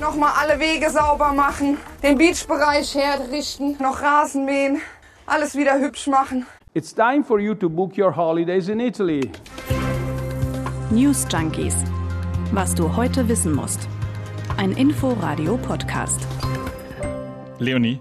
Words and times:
Nochmal 0.00 0.32
alle 0.38 0.60
Wege 0.60 0.90
sauber 0.90 1.32
machen, 1.32 1.76
den 2.04 2.18
Beachbereich 2.18 2.94
herrichten, 2.94 3.76
noch 3.80 4.00
Rasen 4.00 4.44
mähen, 4.44 4.80
alles 5.26 5.56
wieder 5.56 5.80
hübsch 5.80 6.06
machen. 6.06 6.46
It's 6.74 6.94
time 6.94 7.24
for 7.24 7.40
you 7.40 7.52
to 7.54 7.68
book 7.68 7.98
your 7.98 8.14
holidays 8.14 8.68
in 8.68 8.78
Italy. 8.78 9.28
News 10.90 11.26
Junkies. 11.28 11.74
Was 12.52 12.76
du 12.76 12.94
heute 12.94 13.28
wissen 13.28 13.52
musst. 13.52 13.88
Ein 14.56 14.70
Info-Radio-Podcast. 14.70 16.20
Leonie, 17.58 18.00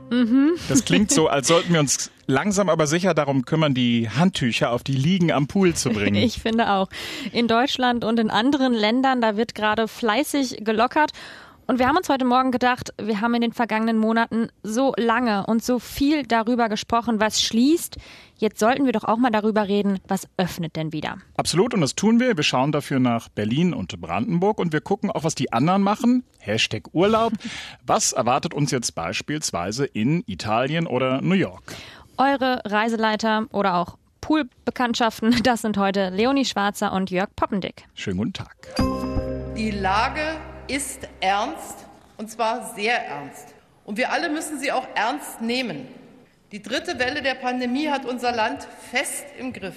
das 0.69 0.85
klingt 0.85 1.09
so, 1.09 1.27
als 1.27 1.47
sollten 1.47 1.73
wir 1.73 1.79
uns 1.79 2.11
langsam 2.27 2.69
aber 2.69 2.85
sicher 2.85 3.15
darum 3.15 3.43
kümmern, 3.43 3.73
die 3.73 4.07
Handtücher 4.07 4.71
auf 4.71 4.83
die 4.83 4.93
Liegen 4.93 5.31
am 5.31 5.47
Pool 5.47 5.73
zu 5.73 5.89
bringen. 5.89 6.15
Ich 6.27 6.39
finde 6.39 6.69
auch. 6.69 6.89
In 7.31 7.47
Deutschland 7.47 8.05
und 8.05 8.19
in 8.19 8.29
anderen 8.29 8.73
Ländern, 8.73 9.19
da 9.19 9.35
wird 9.35 9.55
gerade 9.55 9.87
fleißig 9.87 10.57
gelockert. 10.63 11.11
Und 11.67 11.79
wir 11.79 11.87
haben 11.87 11.97
uns 11.97 12.07
heute 12.07 12.23
Morgen 12.23 12.51
gedacht, 12.51 12.93
wir 12.97 13.19
haben 13.19 13.35
in 13.35 13.41
den 13.41 13.51
vergangenen 13.51 13.97
Monaten 13.97 14.47
so 14.63 14.93
lange 14.95 15.45
und 15.47 15.61
so 15.61 15.79
viel 15.79 16.23
darüber 16.23 16.69
gesprochen, 16.69 17.19
was 17.19 17.41
schließt. 17.41 17.97
Jetzt 18.37 18.59
sollten 18.59 18.85
wir 18.85 18.93
doch 18.93 19.03
auch 19.03 19.17
mal 19.17 19.31
darüber 19.31 19.67
reden, 19.67 19.99
was 20.07 20.29
öffnet 20.37 20.77
denn 20.77 20.93
wieder. 20.93 21.17
Absolut, 21.35 21.73
und 21.73 21.81
das 21.81 21.95
tun 21.95 22.21
wir. 22.21 22.37
Wir 22.37 22.43
schauen 22.45 22.71
dafür 22.71 22.99
nach 22.99 23.27
Berlin 23.27 23.73
und 23.73 23.99
Brandenburg 23.99 24.59
und 24.59 24.71
wir 24.71 24.79
gucken 24.79 25.11
auch, 25.11 25.25
was 25.25 25.35
die 25.35 25.51
anderen 25.51 25.81
machen. 25.81 26.23
Hashtag 26.39 26.83
Urlaub. 26.93 27.33
Was 27.85 28.13
erwartet 28.13 28.53
uns 28.53 28.71
jetzt 28.71 28.95
beispielsweise 28.95 29.85
in 29.85 30.23
Italien 30.27 30.87
oder 30.87 31.21
New 31.21 31.35
York? 31.35 31.75
Eure 32.17 32.61
Reiseleiter 32.65 33.47
oder 33.51 33.75
auch 33.75 33.97
Poolbekanntschaften, 34.21 35.43
das 35.43 35.61
sind 35.61 35.77
heute 35.77 36.09
Leonie 36.09 36.45
Schwarzer 36.45 36.93
und 36.93 37.11
Jörg 37.11 37.29
Poppendick. 37.35 37.85
Schönen 37.93 38.17
guten 38.17 38.33
Tag. 38.33 38.55
Die 39.57 39.71
Lage 39.71 40.37
ist 40.67 41.07
ernst 41.19 41.85
und 42.17 42.29
zwar 42.29 42.73
sehr 42.75 43.05
ernst. 43.05 43.53
Und 43.85 43.97
wir 43.97 44.11
alle 44.11 44.29
müssen 44.29 44.59
sie 44.59 44.71
auch 44.71 44.87
ernst 44.95 45.41
nehmen. 45.41 45.87
Die 46.51 46.61
dritte 46.61 46.99
Welle 46.99 47.21
der 47.21 47.35
Pandemie 47.35 47.89
hat 47.89 48.05
unser 48.05 48.31
Land 48.31 48.67
fest 48.91 49.25
im 49.37 49.53
Griff. 49.53 49.75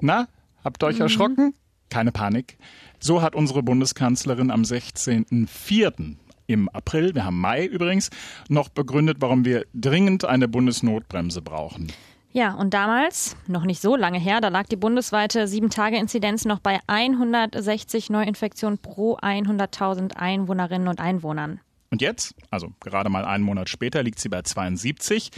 Na, 0.00 0.28
habt 0.64 0.82
ihr 0.82 0.86
euch 0.86 1.00
erschrocken? 1.00 1.54
Keine 1.90 2.12
Panik. 2.12 2.56
So 2.98 3.22
hat 3.22 3.34
unsere 3.34 3.62
Bundeskanzlerin 3.62 4.50
am 4.50 4.62
16.04. 4.62 6.16
im 6.46 6.68
April, 6.68 7.14
wir 7.14 7.24
haben 7.24 7.40
Mai 7.40 7.66
übrigens, 7.66 8.10
noch 8.48 8.68
begründet, 8.68 9.18
warum 9.20 9.44
wir 9.44 9.64
dringend 9.74 10.24
eine 10.24 10.48
Bundesnotbremse 10.48 11.42
brauchen. 11.42 11.92
Ja, 12.32 12.54
und 12.54 12.72
damals, 12.72 13.36
noch 13.46 13.64
nicht 13.64 13.82
so 13.82 13.94
lange 13.94 14.18
her, 14.18 14.40
da 14.40 14.48
lag 14.48 14.66
die 14.66 14.76
bundesweite 14.76 15.44
7-Tage-Inzidenz 15.44 16.46
noch 16.46 16.60
bei 16.60 16.80
160 16.86 18.08
Neuinfektionen 18.08 18.78
pro 18.78 19.16
100.000 19.18 20.16
Einwohnerinnen 20.16 20.88
und 20.88 20.98
Einwohnern. 20.98 21.60
Und 21.90 22.00
jetzt, 22.00 22.34
also 22.50 22.72
gerade 22.80 23.10
mal 23.10 23.26
einen 23.26 23.44
Monat 23.44 23.68
später, 23.68 24.02
liegt 24.02 24.18
sie 24.18 24.30
bei 24.30 24.40
72. 24.40 25.30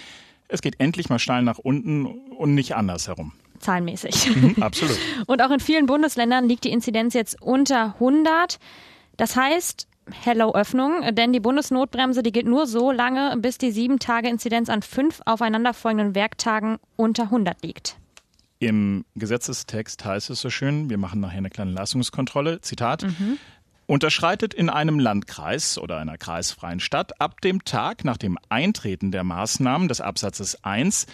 Es 0.47 0.63
geht 0.63 0.79
endlich 0.79 1.09
mal 1.09 1.19
steil 1.19 1.43
nach 1.43 1.59
unten 1.59 2.07
und 2.07 2.55
nicht 2.55 2.77
andersherum. 2.77 3.33
Zahlenmäßig. 3.59 4.37
Mhm, 4.37 4.63
absolut. 4.63 4.99
Und 5.27 5.41
auch 5.41 5.51
in 5.51 5.61
vielen 5.61 5.87
Bundesländern 5.87 6.47
liegt 6.47 6.65
die 6.65 6.71
Inzidenz 6.71 7.15
jetzt 7.15 7.41
unter 7.41 7.95
100. 7.95 8.59
Das 9.17 9.37
heißt, 9.37 9.89
Hello 10.11 10.53
Öffnung, 10.53 11.15
denn 11.15 11.33
die 11.33 11.41
Bundesnotbremse, 11.41 12.23
die 12.23 12.33
gilt 12.33 12.47
nur 12.47 12.67
so 12.67 12.91
lange, 12.91 13.37
bis 13.39 13.57
die 13.57 13.73
7-Tage-Inzidenz 13.73 14.69
an 14.69 14.83
fünf 14.83 15.21
aufeinanderfolgenden 15.25 16.15
Werktagen 16.15 16.79
unter 16.97 17.25
100 17.25 17.63
liegt. 17.63 17.97
Im 18.59 19.05
Gesetzestext 19.15 20.05
heißt 20.05 20.31
es 20.31 20.41
so 20.41 20.51
schön, 20.51 20.91
wir 20.91 20.99
machen 20.99 21.21
nachher 21.21 21.39
eine 21.39 21.51
kleine 21.51 21.73
Leistungskontrolle, 21.73 22.61
Zitat, 22.61 23.07
unterschreitet 23.87 24.55
in 24.55 24.71
einem 24.71 24.99
Landkreis 24.99 25.79
oder 25.79 25.99
einer 25.99 26.19
kreisfreien 26.19 26.81
Stadt 26.81 27.21
ab 27.21 27.41
dem 27.41 27.65
Tag 27.65 28.05
nach 28.05 28.17
dem 28.17 28.39
Eintreten 28.49 29.11
der 29.11 29.25
Maßnahmen 29.25 29.89
des 29.89 30.01
Absatzes 30.01 30.65
1 30.65 31.07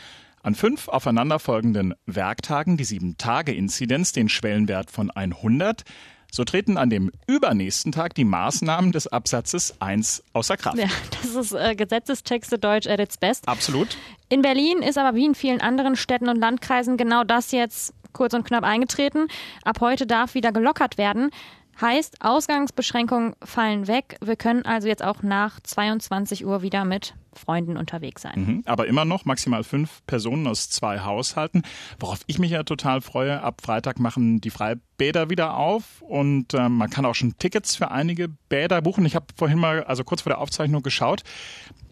an 0.42 0.54
fünf 0.54 0.88
aufeinanderfolgenden 0.88 1.94
Werktagen 2.06 2.76
die 2.76 2.87
7-Tage-Inzidenz 2.87 4.12
den 4.12 4.28
Schwellenwert 4.28 4.91
von 4.91 5.10
100, 5.10 5.82
so 6.32 6.44
treten 6.44 6.76
an 6.76 6.91
dem 6.91 7.10
übernächsten 7.26 7.92
Tag 7.92 8.14
die 8.14 8.24
Maßnahmen 8.24 8.92
des 8.92 9.06
Absatzes 9.06 9.74
1 9.80 10.22
außer 10.32 10.56
Kraft. 10.56 10.78
Ja, 10.78 10.88
das 11.22 11.34
ist 11.34 11.52
äh, 11.52 11.74
Gesetzestexte 11.74 12.58
Deutsch 12.58 12.86
at 12.86 13.00
its 13.00 13.18
best. 13.18 13.48
Absolut. 13.48 13.96
In 14.28 14.42
Berlin 14.42 14.82
ist 14.82 14.98
aber 14.98 15.16
wie 15.16 15.26
in 15.26 15.34
vielen 15.34 15.60
anderen 15.60 15.96
Städten 15.96 16.28
und 16.28 16.36
Landkreisen 16.36 16.96
genau 16.96 17.24
das 17.24 17.52
jetzt 17.52 17.94
kurz 18.12 18.34
und 18.34 18.44
knapp 18.44 18.64
eingetreten. 18.64 19.28
Ab 19.64 19.80
heute 19.80 20.06
darf 20.06 20.34
wieder 20.34 20.52
gelockert 20.52 20.98
werden. 20.98 21.30
Heißt, 21.80 22.16
Ausgangsbeschränkungen 22.20 23.34
fallen 23.42 23.86
weg. 23.86 24.16
Wir 24.20 24.36
können 24.36 24.64
also 24.64 24.86
jetzt 24.86 25.02
auch 25.02 25.22
nach 25.22 25.60
22 25.60 26.44
Uhr 26.44 26.62
wieder 26.62 26.84
mit 26.84 27.14
Freunden 27.32 27.76
unterwegs 27.76 28.22
sein. 28.22 28.44
Mhm. 28.44 28.62
Aber 28.66 28.86
immer 28.86 29.04
noch 29.04 29.24
maximal 29.24 29.64
fünf 29.64 30.04
Personen 30.06 30.46
aus 30.46 30.70
zwei 30.70 31.00
Haushalten. 31.00 31.62
Worauf 31.98 32.20
ich 32.26 32.38
mich 32.38 32.50
ja 32.50 32.62
total 32.62 33.00
freue, 33.00 33.42
ab 33.42 33.60
Freitag 33.62 33.98
machen 33.98 34.41
die 34.41 34.50
Freibäder 34.50 35.30
wieder 35.30 35.56
auf 35.56 36.02
und 36.02 36.54
ähm, 36.54 36.76
man 36.76 36.90
kann 36.90 37.04
auch 37.04 37.14
schon 37.14 37.36
Tickets 37.38 37.76
für 37.76 37.90
einige 37.90 38.28
Bäder 38.28 38.82
buchen. 38.82 39.06
Ich 39.06 39.14
habe 39.14 39.26
vorhin 39.36 39.58
mal, 39.58 39.84
also 39.84 40.04
kurz 40.04 40.22
vor 40.22 40.30
der 40.30 40.38
Aufzeichnung 40.38 40.82
geschaut. 40.82 41.22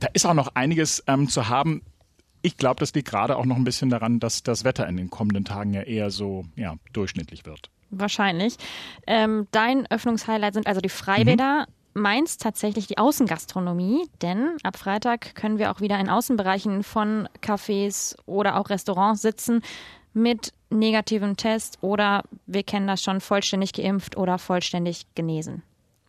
Da 0.01 0.09
ist 0.13 0.27
auch 0.27 0.35
noch 0.35 0.55
einiges 0.55 1.03
ähm, 1.07 1.29
zu 1.29 1.49
haben. 1.49 1.83
Ich 2.43 2.57
glaube, 2.57 2.81
das 2.81 2.95
liegt 2.95 3.09
gerade 3.09 3.37
auch 3.37 3.45
noch 3.45 3.57
ein 3.57 3.65
bisschen 3.65 3.91
daran, 3.91 4.21
dass 4.21 4.43
das 4.43 4.65
Wetter 4.65 4.87
in 4.89 4.97
den 4.97 5.11
kommenden 5.11 5.45
Tagen 5.45 5.73
ja 5.75 5.83
eher 5.83 6.11
so 6.11 6.45
ja, 6.57 6.77
durchschnittlich 6.93 7.47
wird. 7.47 7.71
Wahrscheinlich. 7.91 8.57
Ähm, 9.07 9.49
dein 9.51 9.87
Öffnungshighlight 9.91 10.55
sind 10.55 10.67
also 10.67 10.81
die 10.81 10.89
Freibäder. 10.89 11.67
Meins 11.99 12.39
tatsächlich 12.39 12.87
die 12.87 12.99
Außengastronomie, 12.99 14.09
denn 14.23 14.57
ab 14.63 14.77
Freitag 14.77 15.35
können 15.35 15.59
wir 15.59 15.71
auch 15.71 15.81
wieder 15.81 15.99
in 15.99 16.09
Außenbereichen 16.09 16.83
von 16.83 17.29
Cafés 17.43 18.17
oder 18.27 18.57
auch 18.59 18.71
Restaurants 18.71 19.23
sitzen 19.23 19.63
mit 20.15 20.53
negativem 20.71 21.37
Test 21.37 21.79
oder 21.81 22.23
wir 22.47 22.63
kennen 22.63 22.87
das 22.87 23.03
schon 23.03 23.21
vollständig 23.21 23.73
geimpft 23.73 24.17
oder 24.17 24.39
vollständig 24.39 25.07
genesen. 25.15 25.63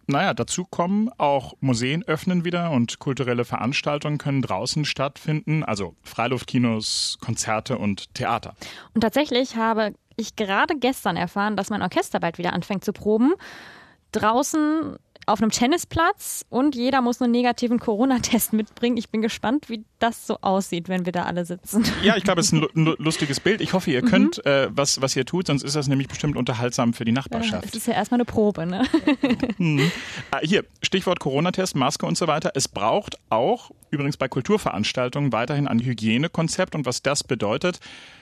Naja, 0.07 0.33
dazu 0.33 0.66
kommen 0.66 1.11
auch 1.19 1.53
Museen 1.59 2.03
öffnen 2.03 2.44
wieder 2.44 2.71
und 2.71 2.97
kulturelle 2.97 3.45
Veranstaltungen 3.45 4.17
können 4.17 4.41
draußen 4.41 4.83
stattfinden, 4.83 5.63
also 5.63 5.95
Freiluftkinos, 6.01 7.19
Konzerte 7.21 7.77
und 7.77 8.11
Theater. 8.16 8.56
Und 8.95 9.01
tatsächlich 9.01 9.56
habe 9.56 9.94
ich 10.16 10.35
gerade 10.35 10.75
gestern 10.77 11.16
erfahren, 11.16 11.56
dass 11.56 11.69
mein 11.69 11.83
Orchester 11.83 12.19
bald 12.19 12.39
wieder 12.39 12.53
anfängt 12.53 12.83
zu 12.83 12.91
proben. 12.91 13.33
Draußen 14.11 14.97
auf 15.29 15.41
einem 15.41 15.51
Tennisplatz 15.51 16.45
und 16.50 16.75
jeder 16.75 17.01
muss 17.01 17.22
einen 17.22 17.31
negativen 17.31 17.79
Corona-Test 17.79 18.53
mitbringen. 18.53 18.97
Ich 18.97 19.09
bin 19.09 19.22
gespannt, 19.22 19.69
wie 19.69 19.84
das 20.00 20.25
so 20.28 20.38
aussieht, 20.41 20.90
wenn 20.90 21.06
wir 21.06 21.12
da 21.12 21.23
alle 21.23 21.45
sitzen. 21.45 21.84
Ja, 22.03 22.17
ich 22.17 22.23
glaube, 22.23 22.41
es 22.41 22.47
ist 22.47 22.53
ein 22.53 22.62
lu- 22.62 22.67
lu- 22.73 22.95
lustiges 22.97 23.39
Bild. 23.39 23.62
Ich 23.62 23.73
hoffe, 23.73 23.91
ihr 23.91 24.01
könnt, 24.01 24.45
äh, 24.45 24.69
was, 24.72 25.01
was 25.01 25.16
ihr 25.16 25.25
tut, 25.25 25.47
sonst 25.47 25.63
ist 25.63 25.75
das 25.75 25.88
nämlich 25.88 26.07
bestimmt 26.07 26.35
unterhaltsam 26.38 26.94
für 26.94 27.06
die 27.06 27.12
Es 27.12 27.16
Nachbarschaft. 27.16 27.75
ist 27.75 27.88
ja 27.88 27.94
erstmal 27.94 28.18
eine 28.18 28.25
Probe, 28.25 28.66
ne? 28.66 28.85
Ah, 30.31 30.39
hier, 30.41 30.63
Stichwort 30.81 31.19
Corona-Test, 31.19 31.75
Maske 31.75 32.06
und 32.06 32.18
so 32.18 32.28
weiter. 32.28 32.51
Es 32.56 32.68
braucht 32.68 33.18
auch, 33.29 33.72
übrigens 33.91 34.18
bei 34.18 34.28
Kulturveranstaltungen, 34.28 35.31
weiterhin 35.31 35.68
ein 35.68 35.79
Hygienekonzept. 35.79 36.75
Und 36.75 36.85
was 36.85 37.01
das 37.01 37.23
bedeutet, 37.23 37.79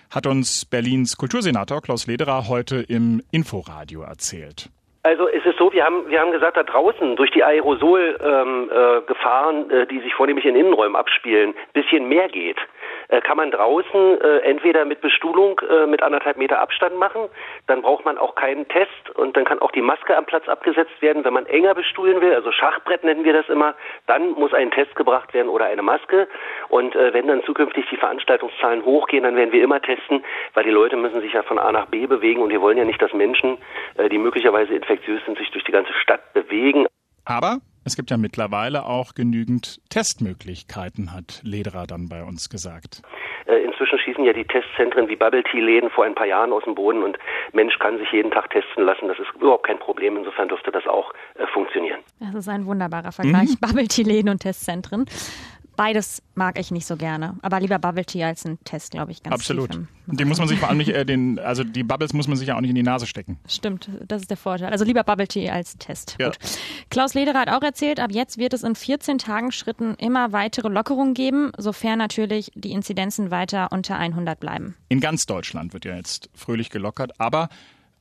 hat 0.09 0.25
uns 0.25 0.65
Berlins 0.65 1.17
Kultursenator 1.17 1.81
Klaus 1.81 2.07
Lederer 2.07 2.47
heute 2.47 2.77
im 2.77 3.21
Inforadio 3.31 4.01
erzählt. 4.01 4.69
Also 5.03 5.27
es 5.27 5.45
ist 5.45 5.57
so, 5.57 5.71
wir 5.71 5.85
haben, 5.85 6.09
wir 6.09 6.19
haben 6.19 6.31
gesagt, 6.31 6.57
da 6.57 6.63
draußen 6.63 7.15
durch 7.15 7.31
die 7.31 7.43
Aerosolgefahren, 7.43 8.69
äh, 8.69 9.01
Gefahren, 9.05 9.69
äh, 9.69 9.87
die 9.87 9.99
sich 9.99 10.13
vornehmlich 10.13 10.45
in 10.45 10.55
Innenräumen 10.55 10.95
abspielen, 10.95 11.53
bisschen 11.73 12.09
mehr 12.09 12.27
geht. 12.27 12.57
Äh, 13.09 13.21
kann 13.21 13.37
man 13.37 13.51
draußen 13.51 14.21
äh, 14.21 14.39
entweder 14.39 14.83
mit 14.85 15.01
Bestuhlung 15.01 15.59
äh, 15.69 15.85
mit 15.87 16.03
anderthalb 16.03 16.37
Meter 16.37 16.59
Abstand 16.59 16.97
machen, 16.97 17.29
dann 17.67 17.81
braucht 17.81 18.03
man 18.03 18.17
auch 18.17 18.35
keinen 18.35 18.67
Test 18.67 19.09
und 19.15 19.37
dann 19.37 19.45
kann 19.45 19.59
auch 19.59 19.71
die 19.71 19.81
Maske 19.81 20.17
am 20.17 20.25
Platz 20.25 20.47
abgesetzt 20.49 21.01
werden. 21.01 21.23
Wenn 21.23 21.33
man 21.33 21.45
enger 21.45 21.73
bestuhlen 21.73 22.19
will, 22.19 22.33
also 22.33 22.51
Schachbrett 22.51 23.03
nennen 23.03 23.23
wir 23.23 23.33
das 23.33 23.47
immer, 23.47 23.75
dann 24.07 24.31
muss 24.31 24.53
ein 24.53 24.71
Test 24.71 24.95
gebracht 24.95 25.33
werden 25.33 25.47
oder 25.47 25.65
eine 25.65 25.81
Maske. 25.81 26.27
Und 26.69 26.95
äh, 26.95 27.13
wenn 27.13 27.27
dann 27.27 27.43
zukünftig 27.43 27.85
die 27.89 27.97
Veranstaltungszahlen 27.97 28.83
hochgehen, 28.83 29.23
dann 29.23 29.35
werden 29.35 29.51
wir 29.51 29.63
immer 29.63 29.81
testen, 29.81 30.23
weil 30.53 30.65
die 30.65 30.71
Leute 30.71 30.97
müssen 30.97 31.21
sich 31.21 31.33
ja 31.33 31.43
von 31.43 31.59
A 31.59 31.71
nach 31.71 31.87
B 31.87 32.07
bewegen 32.07 32.41
und 32.41 32.49
wir 32.49 32.61
wollen 32.61 32.77
ja 32.77 32.85
nicht, 32.85 33.01
dass 33.01 33.13
Menschen, 33.13 33.57
äh, 33.97 34.09
die 34.09 34.17
möglicherweise 34.17 34.73
infektiös 34.73 35.23
sind, 35.25 35.37
sich 35.37 35.49
durch 35.51 35.63
die 35.63 35.71
ganze 35.71 35.93
Stadt 35.93 36.33
bewegen. 36.33 36.87
Aber 37.25 37.57
es 37.87 37.95
gibt 37.95 38.11
ja 38.11 38.17
mittlerweile 38.17 38.85
auch 38.85 39.15
genügend 39.15 39.79
Testmöglichkeiten, 39.89 41.13
hat 41.13 41.41
Lederer 41.43 41.87
dann 41.87 42.09
bei 42.09 42.23
uns 42.23 42.49
gesagt. 42.49 43.01
Äh, 43.47 43.63
Inzwischen 43.63 43.97
schießen 43.99 44.23
ja 44.25 44.33
die 44.33 44.43
Testzentren 44.43 45.07
wie 45.07 45.15
Bubble 45.15 45.43
Tea 45.43 45.61
Läden 45.61 45.89
vor 45.89 46.03
ein 46.03 46.15
paar 46.15 46.25
Jahren 46.25 46.51
aus 46.51 46.63
dem 46.65 46.75
Boden 46.75 47.01
und 47.03 47.17
Mensch 47.53 47.79
kann 47.79 47.97
sich 47.97 48.11
jeden 48.11 48.31
Tag 48.31 48.49
testen 48.49 48.83
lassen. 48.83 49.07
Das 49.07 49.17
ist 49.17 49.27
überhaupt 49.35 49.65
kein 49.65 49.79
Problem. 49.79 50.17
Insofern 50.17 50.49
dürfte 50.49 50.71
das 50.71 50.85
auch 50.85 51.13
äh, 51.35 51.47
funktionieren. 51.47 51.99
Das 52.19 52.35
ist 52.35 52.49
ein 52.49 52.65
wunderbarer 52.65 53.11
Vergleich. 53.11 53.57
Bubble 53.61 53.87
Tea 53.87 54.03
Läden 54.03 54.29
und 54.29 54.39
Testzentren. 54.39 55.05
Beides 55.77 56.23
mag 56.33 56.59
ich 56.59 56.71
nicht 56.71 56.87
so 56.87 56.97
gerne. 56.97 57.37
Aber 57.43 57.59
lieber 57.59 57.77
Bubble 57.77 58.03
Tea 58.03 58.23
als 58.23 58.45
ein 58.45 58.57
Test, 58.63 58.91
glaube 58.91 59.11
ich, 59.11 59.21
ganz 59.21 59.33
Absolut. 59.35 59.79
Die 60.07 60.25
muss 60.25 60.39
man 60.39 60.47
sich 60.47 60.59
vor 60.59 60.69
allem 60.69 60.79
nicht, 60.79 60.89
äh, 60.89 61.05
den, 61.05 61.37
also 61.37 61.63
die 61.63 61.83
Bubbles 61.83 62.13
muss 62.13 62.27
man 62.27 62.35
sich 62.35 62.47
ja 62.47 62.57
auch 62.57 62.61
nicht 62.61 62.71
in 62.71 62.75
die 62.75 62.83
Nase 62.83 63.05
stecken. 63.05 63.39
Stimmt, 63.47 63.89
das 64.07 64.23
ist 64.23 64.29
der 64.31 64.37
Vorteil. 64.37 64.71
Also 64.71 64.83
lieber 64.83 65.03
Bubble 65.03 65.27
Tea 65.27 65.51
als 65.51 65.77
Test. 65.77 66.17
Ja. 66.19 66.29
Gut. 66.29 66.39
Klaus 66.89 67.13
Lederer 67.13 67.41
hat 67.41 67.49
auch 67.49 67.61
erzählt, 67.61 67.99
ab 67.99 68.11
jetzt 68.11 68.39
wird 68.39 68.53
es 68.53 68.63
in 68.63 68.73
14 68.73 69.19
Tagen 69.19 69.51
Schritten 69.51 69.93
immer 69.95 70.31
weitere 70.31 70.67
Lockerungen 70.67 71.13
geben, 71.13 71.51
sofern 71.57 71.99
natürlich 71.99 72.51
die 72.55 72.71
Inzidenzen 72.71 73.29
weiter 73.29 73.71
unter 73.71 73.97
100 73.97 74.39
bleiben. 74.39 74.75
In 74.89 74.99
ganz 74.99 75.27
Deutschland 75.27 75.73
wird 75.73 75.85
ja 75.85 75.95
jetzt 75.95 76.31
fröhlich 76.33 76.71
gelockert, 76.71 77.19
aber 77.19 77.49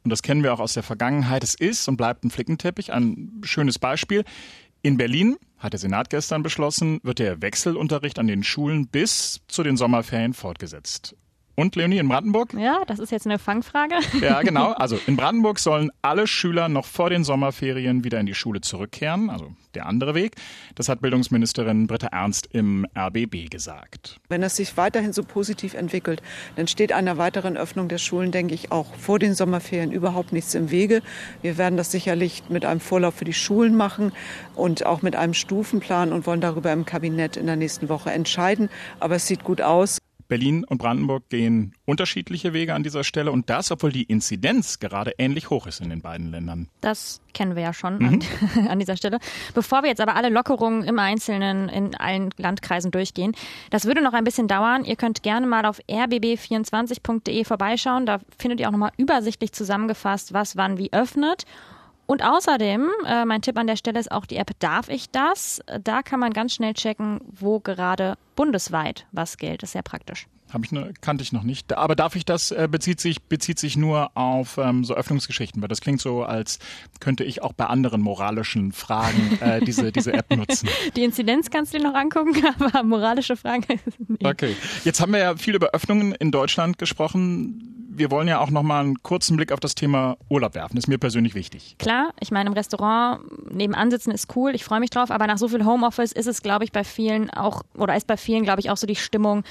und 0.03 0.11
das 0.11 0.23
kennen 0.23 0.45
wir 0.45 0.55
auch 0.55 0.61
aus 0.61 0.73
der 0.73 0.85
Vergangenheit, 0.85 1.43
es 1.43 1.57
ist 1.57 1.89
und 1.89 1.97
bleibt 1.97 2.23
ein 2.23 2.31
Flickenteppich. 2.31 2.93
Ein 2.93 3.41
schönes 3.43 3.81
Beispiel. 3.81 4.25
In 4.81 4.97
Berlin 4.97 5.37
hat 5.59 5.73
der 5.73 5.81
Senat 5.81 6.11
gestern 6.11 6.43
beschlossen, 6.43 7.01
wird 7.03 7.19
der 7.19 7.43
Wechselunterricht 7.43 8.19
an 8.19 8.27
den 8.27 8.43
Schulen 8.43 8.89
bis 8.89 9.41
zu 9.49 9.63
den 9.63 9.77
Sommerferien 9.77 10.35
fortgesetzt. 10.35 11.17
Und 11.57 11.75
Leonie 11.75 11.99
in 11.99 12.09
Brandenburg? 12.09 12.53
Ja, 12.53 12.83
das 12.87 12.99
ist 12.99 13.11
jetzt 13.11 13.27
eine 13.27 13.39
Fangfrage. 13.39 13.97
Ja, 14.21 14.43
genau. 14.43 14.75
Also 14.87 14.99
in 15.07 15.17
Brandenburg 15.17 15.59
sollen 15.59 15.91
alle 16.03 16.27
Schüler 16.27 16.69
noch 16.69 16.85
vor 16.85 17.09
den 17.09 17.25
Sommerferien 17.25 18.05
wieder 18.05 18.21
in 18.21 18.27
die 18.27 18.35
Schule 18.35 18.61
zurückkehren, 18.61 19.31
also 19.31 19.53
der 19.75 19.87
andere 19.87 20.15
Weg. 20.15 20.37
Das 20.75 20.89
hat 20.89 21.01
Bildungsministerin 21.01 21.87
Britta 21.87 22.09
Ernst 22.09 22.49
im 22.53 22.87
RBB 22.97 23.49
gesagt. 23.51 24.21
Wenn 24.29 24.43
es 24.43 24.57
sich 24.57 24.77
weiterhin 24.77 25.13
so 25.13 25.23
positiv 25.23 25.75
entwickelt, 25.75 26.23
dann 26.57 26.69
steht 26.69 26.93
einer 26.93 27.17
weiteren 27.17 27.57
Öffnung 27.57 27.89
der 27.89 27.99
Schulen, 27.99 28.33
denke 28.33 28.55
ich, 28.55 28.71
auch 28.71 28.95
vor 28.95 29.19
den 29.19 29.35
Sommerferien 29.35 29.93
überhaupt 29.93 30.33
nichts 30.33 30.55
im 30.55 30.71
Wege. 30.71 31.03
Wir 31.43 31.57
werden 31.57 31.77
das 31.77 31.91
sicherlich 31.91 32.45
mit 32.49 32.65
einem 32.65 32.81
Vorlauf 32.81 33.15
für 33.15 33.25
die 33.25 33.35
Schulen 33.35 33.77
machen 33.77 34.13
und 34.55 34.85
auch 34.85 35.03
mit 35.03 35.17
einem 35.17 35.35
Stufenplan 35.35 36.13
und 36.13 36.27
wollen 36.27 36.41
darüber 36.41 36.73
im 36.73 36.85
Kabinett 36.85 37.37
in 37.37 37.47
der 37.47 37.57
nächsten 37.57 37.89
Woche 37.89 38.11
entscheiden. 38.11 38.69
Aber 39.01 39.17
es 39.17 39.27
sieht 39.27 39.43
gut 39.43 39.63
aus. 39.63 39.99
Berlin 40.29 40.65
und 40.65 40.79
Brandenburg 40.79 41.29
gehen 41.29 41.75
unterschiedliche 41.85 42.53
Wege 42.53 42.75
an 42.75 42.83
dieser 42.83 43.05
Stelle 43.05 43.33
und 43.33 43.49
das, 43.51 43.71
obwohl 43.71 43.93
die 43.93 44.05
Inzidenz 44.05 44.79
gerade 44.79 45.13
ähnlich 45.19 45.51
hoch 45.51 45.67
ist 45.67 45.81
in 45.81 45.91
den 45.91 46.01
beiden 46.01 46.31
Ländern. 46.31 46.69
Das 46.81 47.21
kennen 47.33 47.55
wir 47.55 47.63
ja 47.63 47.73
schon 47.73 47.99
mhm. 47.99 48.07
an, 48.57 48.69
an, 48.69 48.79
dieser 48.79 48.97
Stelle. 48.97 49.19
Bevor 49.55 49.83
wir 49.83 49.89
jetzt 49.89 50.01
aber 50.01 50.17
alle 50.17 50.29
Lockerungen 50.29 50.85
im 50.85 50.99
Einzelnen 50.99 51.69
in 51.69 51.95
allen 51.95 52.31
Landkreisen 52.37 52.91
durchgehen, 52.91 53.35
das 53.71 53.85
würde 53.85 54.03
noch 54.03 54.15
ein 54.15 54.25
bisschen 54.25 54.49
dauern. 54.49 54.85
Ihr 54.85 54.97
könnt 54.97 55.23
gerne 55.23 55.47
mal 55.47 55.67
auf 55.67 55.81
rbb24.de 55.89 57.45
vorbeischauen. 57.45 58.07
Da 58.07 58.21
findet 58.39 58.61
ihr 58.61 58.69
auch 58.69 58.73
nochmal 58.73 58.93
übersichtlich 58.97 59.53
zusammengefasst, 59.53 60.33
was 60.33 60.57
wann 60.57 60.79
wie 60.79 60.93
öffnet. 60.93 61.45
Und 62.07 62.23
außerdem, 62.25 62.89
äh, 63.07 63.25
mein 63.25 63.43
Tipp 63.43 63.59
an 63.59 63.67
der 63.67 63.77
Stelle 63.77 63.99
ist 63.99 64.13
auch 64.13 64.27
die 64.27 64.37
App 64.37 64.51
Darf 64.61 64.89
ich 64.89 65.11
das? 65.11 65.61
Da 65.83 66.03
kann 66.03 66.21
man 66.21 66.33
ganz 66.33 66.55
schnell 66.55 66.75
checken, 66.75 67.21
wo 67.27 67.61
gerade 67.61 68.17
bundesweit 68.37 69.07
was 69.13 69.37
gilt. 69.39 69.63
Das 69.63 69.71
ist 69.71 69.73
sehr 69.73 69.83
praktisch. 69.83 70.29
Habe 70.53 70.65
ich 70.65 70.71
ne, 70.71 70.95
kannte 71.01 71.25
ich 71.25 71.33
noch 71.33 71.43
nicht. 71.43 71.77
Aber 71.77 71.97
darf 71.97 72.15
ich 72.15 72.25
das 72.25 72.53
äh, 72.53 72.69
bezieht 72.71 73.01
sich 73.01 73.25
bezieht 73.25 73.59
sich 73.59 73.77
nur 73.77 74.17
auf 74.17 74.59
ähm, 74.59 74.85
so 74.85 74.95
Öffnungsgeschichten, 74.95 75.61
weil 75.61 75.69
das 75.69 75.81
klingt 75.81 76.01
so, 76.01 76.23
als 76.23 76.61
könnte 77.01 77.25
ich 77.25 77.43
auch 77.43 77.53
bei 77.53 77.67
anderen 77.67 78.01
moralischen 78.01 78.71
Fragen 78.71 79.39
äh, 79.41 79.61
diese 79.65 79.91
diese 79.91 80.13
App 80.13 80.31
nutzen. 80.31 80.69
Die 80.95 81.03
Inzidenz 81.03 81.51
kannst 81.51 81.75
du 81.75 81.79
dir 81.79 81.85
noch 81.89 81.95
angucken, 81.95 82.35
aber 82.61 82.85
moralische 82.85 83.37
Fragen. 83.37 83.65
nee. 84.09 84.25
Okay, 84.25 84.55
jetzt 84.85 85.01
haben 85.01 85.13
wir 85.13 85.19
ja 85.19 85.37
viel 85.37 85.57
über 85.57 85.71
Öffnungen 85.71 86.13
in 86.13 86.31
Deutschland 86.31 86.79
gesprochen 86.79 87.76
wir 87.99 88.11
wollen 88.11 88.29
ja 88.29 88.41
auch 88.41 88.51
noch 88.51 88.63
mal 88.63 88.81
einen 88.81 89.03
kurzen 89.03 89.37
Blick 89.37 89.53
auf 89.53 89.61
das 89.61 89.75
Thema 89.75 90.17
Urlaub 90.29 90.55
werfen. 90.55 90.77
Das 90.77 90.85
ist 90.85 90.89
mir 90.89 90.99
persönlich 90.99 91.35
wichtig. 91.35 91.77
Klar, 91.79 92.13
ich 92.21 92.31
meine, 92.31 92.49
im 92.49 92.55
Restaurant 92.55 93.21
nebenan 93.53 93.91
sitzen 93.91 94.11
ist 94.11 94.35
cool, 94.37 94.55
ich 94.55 94.65
freue 94.65 94.81
mich 94.81 94.91
drauf, 94.91 95.11
aber 95.11 95.27
nach 95.27 95.39
so 95.39 95.49
viel 95.49 95.65
Homeoffice 95.65 96.13
ist 96.13 96.27
es, 96.27 96.43
glaube 96.43 96.65
ich, 96.65 96.73
bei 96.73 96.85
vielen 96.85 97.31
auch, 97.31 97.63
oder 97.75 97.97
ist 97.97 98.07
bei 98.07 98.17
vielen, 98.17 98.45
glaube 98.45 98.61
ich, 98.61 98.71
auch 98.71 98.77
so 98.77 98.87
die 98.87 98.97
Stimmung, 98.97 99.45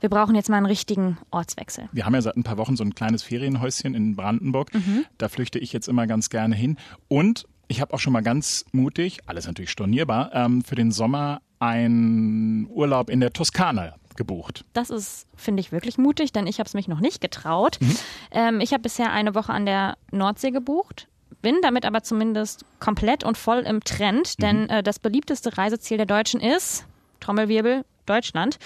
wir 0.00 0.08
brauchen 0.08 0.34
jetzt 0.34 0.48
mal 0.48 0.56
einen 0.56 0.66
richtigen 0.66 1.18
Ortswechsel. 1.30 1.88
Wir 1.92 2.06
haben 2.06 2.14
ja 2.14 2.22
seit 2.22 2.36
ein 2.36 2.44
paar 2.44 2.56
Wochen 2.56 2.76
so 2.76 2.84
ein 2.84 2.94
kleines 2.94 3.22
Ferienhäuschen 3.24 3.94
in 3.94 4.14
Brandenburg. 4.14 4.72
Mhm. 4.72 5.04
Da 5.18 5.28
flüchte 5.28 5.58
ich 5.58 5.72
jetzt 5.72 5.88
immer 5.88 6.06
ganz 6.06 6.30
gerne 6.30 6.54
hin. 6.54 6.76
Und 7.08 7.46
ich 7.66 7.80
habe 7.80 7.92
auch 7.92 7.98
schon 7.98 8.12
mal 8.12 8.22
ganz 8.22 8.64
mutig, 8.72 9.18
alles 9.26 9.46
natürlich 9.46 9.70
stornierbar, 9.70 10.30
ähm, 10.34 10.62
für 10.62 10.76
den 10.76 10.92
Sommer 10.92 11.40
einen 11.58 12.68
Urlaub 12.70 13.10
in 13.10 13.18
der 13.20 13.32
Toskana 13.32 13.94
gebucht. 14.18 14.66
Das 14.74 14.90
ist, 14.90 15.26
finde 15.34 15.60
ich, 15.60 15.72
wirklich 15.72 15.96
mutig, 15.96 16.32
denn 16.32 16.46
ich 16.46 16.58
habe 16.58 16.66
es 16.66 16.74
mich 16.74 16.88
noch 16.88 17.00
nicht 17.00 17.22
getraut. 17.22 17.78
Mhm. 17.80 17.96
Ähm, 18.32 18.60
ich 18.60 18.72
habe 18.74 18.82
bisher 18.82 19.10
eine 19.10 19.34
Woche 19.34 19.54
an 19.54 19.64
der 19.64 19.96
Nordsee 20.10 20.50
gebucht 20.50 21.08
bin 21.40 21.56
damit 21.62 21.84
aber 21.84 22.02
zumindest 22.02 22.64
komplett 22.80 23.22
und 23.24 23.38
voll 23.38 23.60
im 23.60 23.84
Trend, 23.84 24.42
denn 24.42 24.64
mhm. 24.64 24.70
äh, 24.70 24.82
das 24.82 24.98
beliebteste 24.98 25.56
Reiseziel 25.56 25.96
der 25.96 26.06
Deutschen 26.06 26.40
ist, 26.40 26.84
Trommelwirbel, 27.20 27.84
Deutschland. 28.06 28.58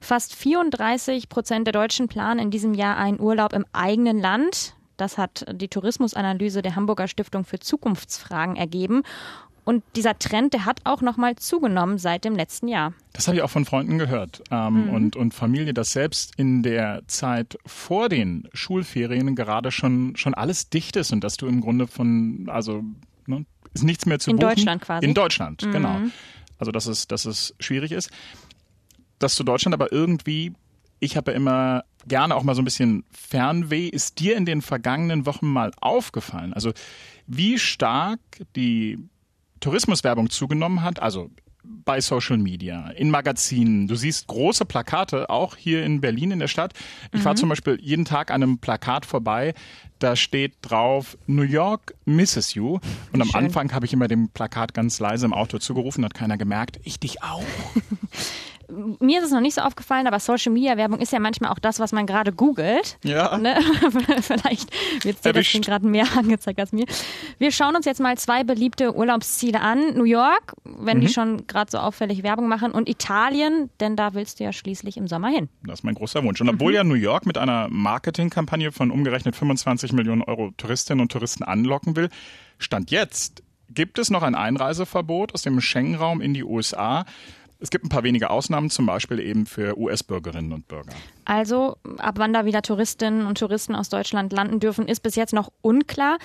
Fast 0.00 0.34
34 0.34 1.28
Prozent 1.28 1.66
der 1.66 1.72
Deutschen 1.72 2.08
planen 2.08 2.38
in 2.38 2.50
diesem 2.50 2.74
Jahr 2.74 2.96
einen 2.96 3.20
Urlaub 3.20 3.52
im 3.52 3.64
eigenen 3.72 4.20
Land. 4.20 4.74
Das 4.96 5.16
hat 5.16 5.46
die 5.50 5.68
Tourismusanalyse 5.68 6.60
der 6.60 6.76
Hamburger 6.76 7.08
Stiftung 7.08 7.44
für 7.44 7.58
Zukunftsfragen 7.58 8.56
ergeben. 8.56 9.02
Und 9.70 9.84
dieser 9.94 10.18
Trend, 10.18 10.52
der 10.52 10.64
hat 10.64 10.80
auch 10.82 11.00
nochmal 11.00 11.36
zugenommen 11.36 11.96
seit 11.98 12.24
dem 12.24 12.34
letzten 12.34 12.66
Jahr. 12.66 12.92
Das 13.12 13.28
habe 13.28 13.36
ich 13.36 13.42
auch 13.44 13.50
von 13.50 13.64
Freunden 13.64 13.98
gehört 13.98 14.42
ähm, 14.50 14.86
mhm. 14.86 14.90
und, 14.90 15.14
und 15.14 15.32
Familie, 15.32 15.72
dass 15.72 15.92
selbst 15.92 16.32
in 16.36 16.64
der 16.64 17.02
Zeit 17.06 17.56
vor 17.66 18.08
den 18.08 18.48
Schulferien 18.52 19.36
gerade 19.36 19.70
schon, 19.70 20.16
schon 20.16 20.34
alles 20.34 20.70
dicht 20.70 20.96
ist 20.96 21.12
und 21.12 21.22
dass 21.22 21.36
du 21.36 21.46
im 21.46 21.60
Grunde 21.60 21.86
von, 21.86 22.48
also 22.50 22.82
ne, 23.26 23.46
ist 23.72 23.84
nichts 23.84 24.06
mehr 24.06 24.18
zu 24.18 24.32
in 24.32 24.38
buchen. 24.38 24.48
In 24.48 24.56
Deutschland 24.56 24.82
quasi. 24.82 25.06
In 25.06 25.14
Deutschland, 25.14 25.64
mhm. 25.64 25.70
genau. 25.70 26.00
Also 26.58 26.72
dass 26.72 26.86
es, 26.86 27.06
dass 27.06 27.24
es 27.24 27.54
schwierig 27.60 27.92
ist. 27.92 28.10
Dass 29.20 29.36
zu 29.36 29.44
Deutschland 29.44 29.72
aber 29.72 29.92
irgendwie, 29.92 30.52
ich 30.98 31.16
habe 31.16 31.30
ja 31.30 31.36
immer 31.36 31.84
gerne 32.08 32.34
auch 32.34 32.42
mal 32.42 32.56
so 32.56 32.62
ein 32.62 32.64
bisschen 32.64 33.04
Fernweh. 33.12 33.86
Ist 33.86 34.18
dir 34.18 34.36
in 34.36 34.46
den 34.46 34.62
vergangenen 34.62 35.26
Wochen 35.26 35.46
mal 35.46 35.70
aufgefallen? 35.80 36.54
Also 36.54 36.72
wie 37.28 37.56
stark 37.56 38.18
die 38.56 38.98
Tourismuswerbung 39.60 40.30
zugenommen 40.30 40.82
hat, 40.82 41.00
also 41.00 41.30
bei 41.62 42.00
Social 42.00 42.38
Media, 42.38 42.90
in 42.90 43.10
Magazinen. 43.10 43.86
Du 43.86 43.94
siehst 43.94 44.26
große 44.26 44.64
Plakate, 44.64 45.28
auch 45.28 45.56
hier 45.56 45.84
in 45.84 46.00
Berlin 46.00 46.30
in 46.30 46.38
der 46.38 46.48
Stadt. 46.48 46.72
Ich 47.12 47.20
mhm. 47.20 47.22
fahre 47.22 47.36
zum 47.36 47.48
Beispiel 47.48 47.78
jeden 47.80 48.04
Tag 48.04 48.30
an 48.30 48.42
einem 48.42 48.58
Plakat 48.58 49.06
vorbei, 49.06 49.54
da 49.98 50.16
steht 50.16 50.54
drauf 50.62 51.18
New 51.26 51.42
York 51.42 51.94
misses 52.06 52.54
you. 52.54 52.78
Und 53.12 53.20
am 53.20 53.28
Schön. 53.28 53.44
Anfang 53.44 53.72
habe 53.72 53.84
ich 53.84 53.92
immer 53.92 54.08
dem 54.08 54.30
Plakat 54.30 54.72
ganz 54.72 54.98
leise 54.98 55.26
im 55.26 55.34
Auto 55.34 55.58
zugerufen, 55.58 56.04
hat 56.04 56.14
keiner 56.14 56.38
gemerkt. 56.38 56.80
Ich 56.84 56.98
dich 56.98 57.22
auch. 57.22 57.44
mir 59.00 59.20
ist 59.20 59.26
es 59.26 59.32
noch 59.32 59.40
nicht 59.40 59.54
so 59.54 59.60
aufgefallen, 59.60 60.06
aber 60.06 60.18
Social 60.20 60.52
Media 60.52 60.76
Werbung 60.76 61.00
ist 61.00 61.12
ja 61.12 61.18
manchmal 61.18 61.50
auch 61.50 61.58
das, 61.58 61.80
was 61.80 61.92
man 61.92 62.06
gerade 62.06 62.32
googelt. 62.32 62.98
Ja. 63.04 63.36
Ne? 63.38 63.58
Vielleicht 64.20 64.70
wird 65.04 65.24
dir 65.24 65.32
das 65.32 65.52
gerade 65.52 65.86
mehr 65.86 66.06
angezeigt 66.16 66.58
als 66.58 66.72
mir. 66.72 66.86
Wir 67.38 67.52
schauen 67.52 67.76
uns 67.76 67.86
jetzt 67.86 68.00
mal 68.00 68.16
zwei 68.18 68.44
beliebte 68.44 68.94
Urlaubsziele 68.94 69.60
an. 69.60 69.94
New 69.94 70.04
York, 70.04 70.54
wenn 70.64 70.98
mhm. 70.98 71.00
die 71.02 71.08
schon 71.08 71.46
gerade 71.46 71.70
so 71.70 71.78
auffällig 71.78 72.22
Werbung 72.22 72.48
machen, 72.48 72.72
und 72.72 72.88
Italien, 72.88 73.70
denn 73.80 73.96
da 73.96 74.14
willst 74.14 74.40
du 74.40 74.44
ja 74.44 74.52
schließlich 74.52 74.96
im 74.96 75.08
Sommer 75.08 75.28
hin. 75.28 75.48
Das 75.64 75.80
ist 75.80 75.84
mein 75.84 75.94
großer 75.94 76.22
Wunsch. 76.22 76.40
Und 76.40 76.48
obwohl 76.48 76.72
mhm. 76.72 76.76
ja 76.76 76.84
New 76.84 76.94
York 76.94 77.26
mit 77.26 77.38
einer 77.38 77.68
Marketingkampagne 77.68 78.72
von 78.72 78.90
umgerechnet 78.90 79.36
25 79.36 79.92
Millionen 79.92 80.22
Euro 80.22 80.50
Touristinnen 80.56 81.00
und 81.00 81.12
Touristen 81.12 81.44
anlocken 81.44 81.96
will, 81.96 82.08
Stand 82.58 82.90
jetzt 82.90 83.42
gibt 83.72 83.98
es 83.98 84.10
noch 84.10 84.22
ein 84.22 84.34
Einreiseverbot 84.34 85.34
aus 85.34 85.42
dem 85.42 85.60
Schengen-Raum 85.60 86.20
in 86.20 86.34
die 86.34 86.44
USA. 86.44 87.04
Es 87.60 87.70
gibt 87.70 87.84
ein 87.84 87.88
paar 87.90 88.02
wenige 88.02 88.30
Ausnahmen, 88.30 88.70
zum 88.70 88.86
Beispiel 88.86 89.20
eben 89.20 89.46
für 89.46 89.78
US-Bürgerinnen 89.78 90.52
und 90.52 90.66
Bürger. 90.66 90.92
Also, 91.26 91.76
ab 91.98 92.14
wann 92.16 92.32
da 92.32 92.46
wieder 92.46 92.62
Touristinnen 92.62 93.26
und 93.26 93.38
Touristen 93.38 93.74
aus 93.74 93.90
Deutschland 93.90 94.32
landen 94.32 94.60
dürfen, 94.60 94.88
ist 94.88 95.00
bis 95.00 95.14
jetzt 95.14 95.34
noch 95.34 95.52
unklar. 95.60 96.18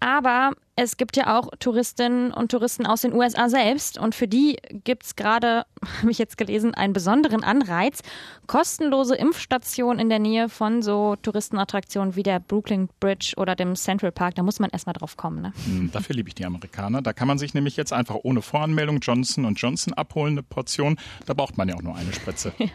Aber 0.00 0.52
es 0.78 0.98
gibt 0.98 1.16
ja 1.16 1.38
auch 1.38 1.48
Touristinnen 1.58 2.32
und 2.32 2.50
Touristen 2.50 2.84
aus 2.84 3.00
den 3.00 3.14
USA 3.14 3.48
selbst 3.48 3.98
und 3.98 4.14
für 4.14 4.28
die 4.28 4.58
gibt 4.84 5.04
es 5.04 5.16
gerade, 5.16 5.64
habe 6.00 6.10
ich 6.10 6.18
jetzt 6.18 6.36
gelesen, 6.36 6.74
einen 6.74 6.92
besonderen 6.92 7.42
Anreiz. 7.42 8.02
Kostenlose 8.46 9.16
Impfstationen 9.16 9.98
in 9.98 10.08
der 10.10 10.18
Nähe 10.18 10.48
von 10.48 10.82
so 10.82 11.16
Touristenattraktionen 11.22 12.14
wie 12.14 12.22
der 12.22 12.40
Brooklyn 12.40 12.88
Bridge 13.00 13.32
oder 13.38 13.56
dem 13.56 13.74
Central 13.74 14.12
Park. 14.12 14.34
Da 14.34 14.42
muss 14.42 14.60
man 14.60 14.70
erstmal 14.70 14.92
drauf 14.92 15.16
kommen. 15.16 15.40
Ne? 15.40 15.52
Hm, 15.64 15.90
dafür 15.92 16.14
liebe 16.14 16.28
ich 16.28 16.34
die 16.34 16.44
Amerikaner. 16.44 17.00
Da 17.00 17.12
kann 17.12 17.26
man 17.26 17.38
sich 17.38 17.54
nämlich 17.54 17.76
jetzt 17.76 17.92
einfach 17.92 18.16
ohne 18.22 18.42
Voranmeldung 18.42 18.98
Johnson 19.00 19.54
Johnson 19.54 19.94
abholen, 19.94 20.34
eine 20.34 20.42
Portion. 20.42 20.98
Da 21.24 21.32
braucht 21.32 21.56
man 21.56 21.68
ja 21.68 21.74
auch 21.74 21.82
nur 21.82 21.96
eine 21.96 22.12
Spritze. 22.12 22.52
Ja. 22.66 22.70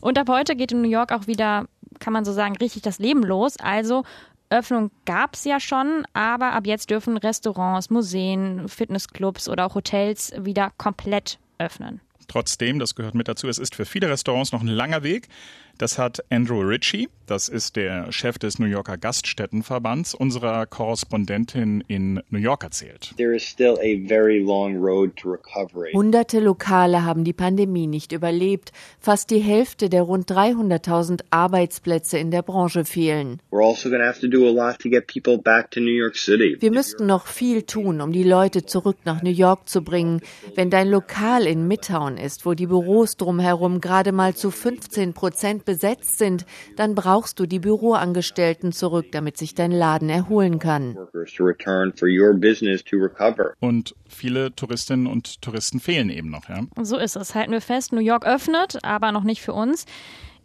Und 0.00 0.16
ab 0.16 0.28
heute 0.30 0.56
geht 0.56 0.72
in 0.72 0.80
New 0.80 0.88
York 0.88 1.12
auch 1.12 1.26
wieder 1.26 1.66
kann 1.98 2.12
man 2.12 2.24
so 2.24 2.32
sagen, 2.32 2.56
richtig 2.56 2.82
das 2.82 2.98
Leben 2.98 3.22
los. 3.22 3.56
Also 3.58 4.04
Öffnung 4.50 4.90
gab 5.04 5.34
es 5.34 5.44
ja 5.44 5.60
schon, 5.60 6.04
aber 6.12 6.52
ab 6.52 6.66
jetzt 6.66 6.90
dürfen 6.90 7.16
Restaurants, 7.16 7.90
Museen, 7.90 8.68
Fitnessclubs 8.68 9.48
oder 9.48 9.66
auch 9.66 9.74
Hotels 9.74 10.32
wieder 10.38 10.72
komplett 10.78 11.38
öffnen. 11.58 12.00
Trotzdem, 12.28 12.78
das 12.78 12.94
gehört 12.94 13.14
mit 13.14 13.26
dazu, 13.26 13.48
es 13.48 13.58
ist 13.58 13.74
für 13.74 13.86
viele 13.86 14.08
Restaurants 14.10 14.52
noch 14.52 14.60
ein 14.60 14.68
langer 14.68 15.02
Weg, 15.02 15.28
Das 15.78 15.96
hat 15.96 16.24
Andrew 16.28 16.60
Ritchie, 16.60 17.08
das 17.28 17.48
ist 17.48 17.76
der 17.76 18.10
Chef 18.10 18.38
des 18.38 18.58
New 18.58 18.66
Yorker 18.66 18.96
Gaststättenverbands, 18.96 20.14
unserer 20.14 20.64
Korrespondentin 20.64 21.84
in 21.86 22.22
New 22.30 22.38
York 22.38 22.64
erzählt. 22.64 23.14
Hunderte 25.92 26.40
Lokale 26.40 27.04
haben 27.04 27.24
die 27.24 27.32
Pandemie 27.34 27.86
nicht 27.86 28.12
überlebt. 28.12 28.72
Fast 28.98 29.30
die 29.30 29.40
Hälfte 29.40 29.90
der 29.90 30.02
rund 30.02 30.30
300.000 30.30 31.20
Arbeitsplätze 31.30 32.18
in 32.18 32.30
der 32.30 32.42
Branche 32.42 32.84
fehlen. 32.84 33.40
Also 33.52 33.90
Wir 36.60 36.70
müssten 36.72 37.06
noch 37.06 37.26
viel 37.26 37.62
tun, 37.62 38.00
um 38.00 38.12
die 38.12 38.24
Leute 38.24 38.64
zurück 38.64 38.96
nach 39.04 39.22
New 39.22 39.30
York 39.30 39.68
zu 39.68 39.82
bringen. 39.82 40.22
Wenn 40.54 40.70
dein 40.70 40.88
Lokal 40.88 41.46
in 41.46 41.68
Midtown 41.68 42.16
ist, 42.16 42.46
wo 42.46 42.54
die 42.54 42.66
Büros 42.66 43.18
drumherum 43.18 43.82
gerade 43.82 44.12
mal 44.12 44.34
zu 44.34 44.50
15 44.50 45.12
Prozent 45.12 45.66
besetzt 45.68 46.16
sind, 46.16 46.46
dann 46.76 46.94
brauchst 46.94 47.38
du 47.38 47.44
die 47.44 47.58
Büroangestellten 47.58 48.72
zurück, 48.72 49.12
damit 49.12 49.36
sich 49.36 49.54
dein 49.54 49.70
Laden 49.70 50.08
erholen 50.08 50.58
kann. 50.58 50.96
Und 53.60 53.94
viele 54.08 54.56
Touristinnen 54.56 55.06
und 55.06 55.42
Touristen 55.42 55.78
fehlen 55.78 56.08
eben 56.08 56.30
noch. 56.30 56.48
Ja? 56.48 56.62
So 56.80 56.96
ist 56.96 57.16
es. 57.16 57.34
Halten 57.34 57.52
wir 57.52 57.60
fest, 57.60 57.92
New 57.92 58.00
York 58.00 58.24
öffnet, 58.24 58.78
aber 58.82 59.12
noch 59.12 59.24
nicht 59.24 59.42
für 59.42 59.52
uns. 59.52 59.84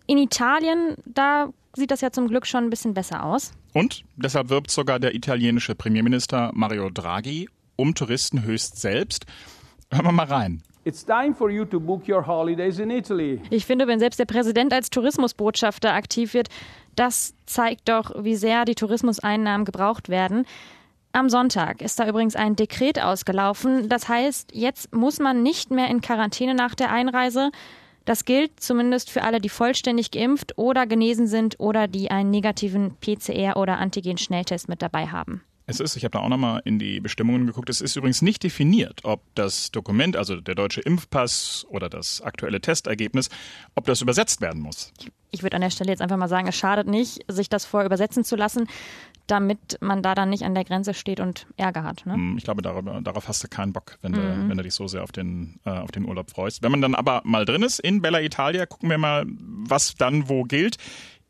In 0.07 0.17
Italien, 0.17 0.95
da 1.05 1.53
sieht 1.73 1.91
das 1.91 2.01
ja 2.01 2.11
zum 2.11 2.27
Glück 2.27 2.45
schon 2.45 2.65
ein 2.65 2.69
bisschen 2.69 2.93
besser 2.93 3.23
aus. 3.23 3.53
Und 3.73 4.03
deshalb 4.17 4.49
wirbt 4.49 4.71
sogar 4.71 4.99
der 4.99 5.15
italienische 5.15 5.73
Premierminister 5.73 6.51
Mario 6.53 6.89
Draghi 6.89 7.47
um 7.77 7.95
Touristen 7.95 8.43
höchst 8.43 8.81
selbst. 8.81 9.25
Hören 9.89 10.05
wir 10.05 10.11
mal 10.11 10.25
rein. 10.25 10.61
It's 10.85 11.05
time 11.05 11.33
for 11.33 11.49
you 11.49 11.63
to 11.65 11.79
book 11.79 12.09
your 12.09 12.27
holidays 12.27 12.77
in 12.77 12.89
Italy. 12.89 13.41
Ich 13.49 13.65
finde, 13.65 13.87
wenn 13.87 13.99
selbst 13.99 14.19
der 14.19 14.25
Präsident 14.25 14.73
als 14.73 14.89
Tourismusbotschafter 14.89 15.93
aktiv 15.93 16.33
wird, 16.33 16.49
das 16.95 17.33
zeigt 17.45 17.87
doch, 17.87 18.11
wie 18.21 18.35
sehr 18.35 18.65
die 18.65 18.75
Tourismuseinnahmen 18.75 19.63
gebraucht 19.63 20.09
werden. 20.09 20.45
Am 21.13 21.29
Sonntag 21.29 21.81
ist 21.81 21.99
da 21.99 22.07
übrigens 22.07 22.35
ein 22.35 22.57
Dekret 22.57 23.01
ausgelaufen. 23.01 23.87
Das 23.87 24.09
heißt, 24.09 24.53
jetzt 24.53 24.93
muss 24.93 25.19
man 25.19 25.41
nicht 25.41 25.71
mehr 25.71 25.87
in 25.87 26.01
Quarantäne 26.01 26.53
nach 26.53 26.75
der 26.75 26.91
Einreise. 26.91 27.51
Das 28.03 28.25
gilt 28.25 28.59
zumindest 28.59 29.09
für 29.09 29.21
alle, 29.23 29.39
die 29.39 29.49
vollständig 29.49 30.11
geimpft 30.11 30.57
oder 30.57 30.85
genesen 30.85 31.27
sind 31.27 31.59
oder 31.59 31.87
die 31.87 32.11
einen 32.11 32.31
negativen 32.31 32.97
PCR- 33.01 33.55
oder 33.55 33.77
Antigen-Schnelltest 33.77 34.67
mit 34.67 34.81
dabei 34.81 35.07
haben. 35.07 35.43
Es 35.73 35.79
ist, 35.79 35.95
ich 35.95 36.03
habe 36.03 36.11
da 36.11 36.19
auch 36.19 36.29
nochmal 36.29 36.61
in 36.65 36.79
die 36.79 36.99
Bestimmungen 36.99 37.47
geguckt, 37.47 37.69
es 37.69 37.81
ist 37.81 37.95
übrigens 37.95 38.21
nicht 38.21 38.43
definiert, 38.43 39.01
ob 39.03 39.21
das 39.35 39.71
Dokument, 39.71 40.15
also 40.15 40.39
der 40.39 40.55
deutsche 40.55 40.81
Impfpass 40.81 41.65
oder 41.69 41.89
das 41.89 42.21
aktuelle 42.21 42.61
Testergebnis, 42.61 43.29
ob 43.75 43.85
das 43.85 44.01
übersetzt 44.01 44.41
werden 44.41 44.61
muss. 44.61 44.93
Ich 45.31 45.41
würde 45.41 45.55
an 45.55 45.61
der 45.61 45.71
Stelle 45.71 45.89
jetzt 45.89 46.01
einfach 46.01 46.17
mal 46.17 46.27
sagen, 46.27 46.47
es 46.47 46.55
schadet 46.55 46.87
nicht, 46.87 47.21
sich 47.27 47.49
das 47.49 47.65
vorher 47.65 47.87
übersetzen 47.87 48.23
zu 48.23 48.35
lassen, 48.35 48.67
damit 49.27 49.77
man 49.81 50.03
da 50.03 50.15
dann 50.15 50.29
nicht 50.29 50.43
an 50.43 50.53
der 50.53 50.65
Grenze 50.65 50.93
steht 50.93 51.19
und 51.19 51.47
Ärger 51.57 51.83
hat. 51.83 52.05
Ne? 52.05 52.13
Hm, 52.13 52.37
ich 52.37 52.43
glaube, 52.43 52.61
darüber, 52.61 52.99
darauf 53.01 53.27
hast 53.27 53.43
du 53.43 53.47
keinen 53.47 53.73
Bock, 53.73 53.97
wenn, 54.01 54.11
mhm. 54.11 54.15
du, 54.15 54.49
wenn 54.49 54.57
du 54.57 54.63
dich 54.63 54.73
so 54.73 54.87
sehr 54.87 55.03
auf 55.03 55.11
den, 55.11 55.59
äh, 55.65 55.69
auf 55.69 55.91
den 55.91 56.05
Urlaub 56.05 56.29
freust. 56.29 56.61
Wenn 56.61 56.71
man 56.71 56.81
dann 56.81 56.93
aber 56.93 57.21
mal 57.23 57.45
drin 57.45 57.63
ist 57.63 57.79
in 57.79 58.01
Bella 58.01 58.21
Italia, 58.21 58.65
gucken 58.65 58.89
wir 58.89 58.97
mal, 58.97 59.25
was 59.27 59.95
dann 59.95 60.29
wo 60.29 60.43
gilt. 60.43 60.77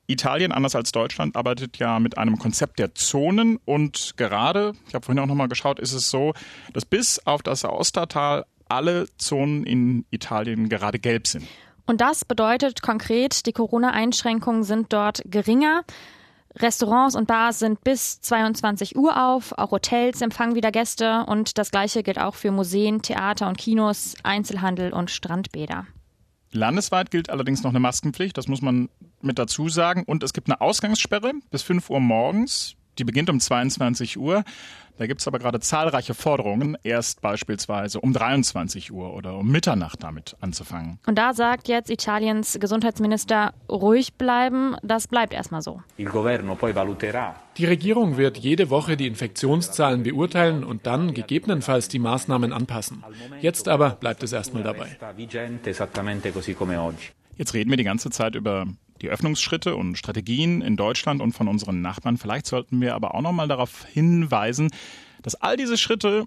Italien, 0.07 0.51
anders 0.51 0.75
als 0.75 0.91
Deutschland, 0.91 1.35
arbeitet 1.35 1.77
ja 1.77 1.99
mit 1.99 2.17
einem 2.17 2.37
Konzept 2.37 2.79
der 2.79 2.93
Zonen 2.93 3.57
und 3.65 4.13
gerade, 4.17 4.73
ich 4.87 4.93
habe 4.93 5.05
vorhin 5.05 5.19
auch 5.19 5.27
nochmal 5.27 5.47
geschaut, 5.47 5.79
ist 5.79 5.93
es 5.93 6.09
so, 6.09 6.33
dass 6.73 6.85
bis 6.85 7.19
auf 7.25 7.41
das 7.41 7.63
Austertal 7.63 8.45
alle 8.67 9.07
Zonen 9.17 9.65
in 9.65 10.05
Italien 10.09 10.69
gerade 10.69 10.99
gelb 10.99 11.27
sind. 11.27 11.47
Und 11.85 12.01
das 12.01 12.25
bedeutet 12.25 12.81
konkret, 12.81 13.45
die 13.45 13.51
Corona-Einschränkungen 13.51 14.63
sind 14.63 14.93
dort 14.93 15.21
geringer. 15.25 15.83
Restaurants 16.55 17.15
und 17.15 17.27
Bars 17.27 17.59
sind 17.59 17.83
bis 17.83 18.21
22 18.21 18.95
Uhr 18.95 19.21
auf, 19.21 19.57
auch 19.57 19.71
Hotels 19.71 20.21
empfangen 20.21 20.55
wieder 20.55 20.71
Gäste 20.71 21.25
und 21.27 21.57
das 21.57 21.71
gleiche 21.71 22.03
gilt 22.03 22.19
auch 22.19 22.35
für 22.35 22.51
Museen, 22.51 23.01
Theater 23.01 23.47
und 23.47 23.57
Kinos, 23.57 24.15
Einzelhandel 24.23 24.93
und 24.93 25.09
Strandbäder. 25.09 25.87
Landesweit 26.53 27.11
gilt 27.11 27.29
allerdings 27.29 27.63
noch 27.63 27.71
eine 27.71 27.79
Maskenpflicht, 27.79 28.37
das 28.37 28.47
muss 28.47 28.61
man 28.61 28.89
mit 29.21 29.39
dazu 29.39 29.69
sagen. 29.69 30.03
Und 30.05 30.23
es 30.23 30.33
gibt 30.33 30.47
eine 30.47 30.61
Ausgangssperre 30.61 31.33
bis 31.51 31.63
5 31.63 31.89
Uhr 31.89 31.99
morgens. 31.99 32.75
Die 32.99 33.03
beginnt 33.03 33.29
um 33.29 33.39
22 33.39 34.17
Uhr. 34.17 34.43
Da 34.97 35.07
gibt 35.07 35.21
es 35.21 35.27
aber 35.27 35.39
gerade 35.39 35.59
zahlreiche 35.59 36.13
Forderungen, 36.13 36.77
erst 36.83 37.21
beispielsweise 37.21 37.99
um 37.99 38.13
23 38.13 38.91
Uhr 38.91 39.15
oder 39.15 39.37
um 39.37 39.49
Mitternacht 39.49 40.03
damit 40.03 40.35
anzufangen. 40.39 40.99
Und 41.07 41.17
da 41.17 41.33
sagt 41.33 41.67
jetzt 41.67 41.89
Italiens 41.89 42.57
Gesundheitsminister, 42.59 43.53
ruhig 43.67 44.13
bleiben, 44.13 44.75
das 44.83 45.07
bleibt 45.07 45.33
erstmal 45.33 45.63
so. 45.63 45.81
Die 47.57 47.65
Regierung 47.65 48.17
wird 48.17 48.37
jede 48.37 48.69
Woche 48.69 48.95
die 48.95 49.07
Infektionszahlen 49.07 50.03
beurteilen 50.03 50.63
und 50.63 50.85
dann 50.85 51.15
gegebenenfalls 51.15 51.87
die 51.87 51.99
Maßnahmen 51.99 52.53
anpassen. 52.53 53.03
Jetzt 53.41 53.67
aber 53.67 53.91
bleibt 53.91 54.21
es 54.21 54.31
erstmal 54.31 54.61
dabei. 54.63 54.95
Jetzt 57.37 57.53
reden 57.53 57.69
wir 57.69 57.77
die 57.77 57.83
ganze 57.83 58.09
Zeit 58.09 58.35
über 58.35 58.65
die 59.01 59.09
Öffnungsschritte 59.09 59.75
und 59.75 59.97
Strategien 59.97 60.61
in 60.61 60.77
Deutschland 60.77 61.21
und 61.21 61.33
von 61.33 61.47
unseren 61.47 61.81
Nachbarn. 61.81 62.17
Vielleicht 62.17 62.45
sollten 62.45 62.79
wir 62.81 62.95
aber 62.95 63.15
auch 63.15 63.21
noch 63.21 63.33
mal 63.33 63.47
darauf 63.47 63.85
hinweisen, 63.85 64.69
dass 65.21 65.35
all 65.35 65.57
diese 65.57 65.77
Schritte 65.77 66.25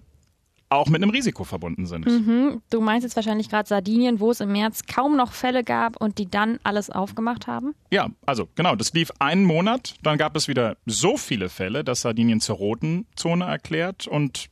auch 0.69 0.87
mit 0.87 1.01
einem 1.01 1.11
Risiko 1.11 1.43
verbunden 1.43 1.85
sind. 1.85 2.05
Mhm. 2.05 2.61
Du 2.69 2.81
meinst 2.81 3.03
jetzt 3.03 3.15
wahrscheinlich 3.15 3.49
gerade 3.49 3.67
Sardinien, 3.67 4.19
wo 4.19 4.31
es 4.31 4.41
im 4.41 4.51
März 4.51 4.83
kaum 4.85 5.15
noch 5.15 5.31
Fälle 5.31 5.63
gab 5.63 5.99
und 6.01 6.17
die 6.17 6.29
dann 6.29 6.59
alles 6.63 6.89
aufgemacht 6.89 7.47
haben? 7.47 7.73
Ja, 7.89 8.09
also 8.25 8.49
genau, 8.55 8.75
das 8.75 8.91
lief 8.93 9.11
einen 9.19 9.45
Monat, 9.45 9.95
dann 10.03 10.17
gab 10.17 10.35
es 10.35 10.47
wieder 10.47 10.77
so 10.85 11.15
viele 11.15 11.49
Fälle, 11.49 11.83
dass 11.83 12.01
Sardinien 12.01 12.41
zur 12.41 12.57
roten 12.57 13.05
Zone 13.15 13.45
erklärt 13.45 14.07
und 14.07 14.49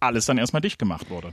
alles 0.00 0.26
dann 0.26 0.38
erstmal 0.38 0.62
dicht 0.62 0.78
gemacht 0.78 1.10
wurde. 1.10 1.32